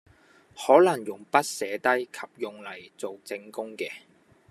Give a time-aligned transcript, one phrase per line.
[0.57, 3.91] 可能用筆寫低及用嚟做證供嘅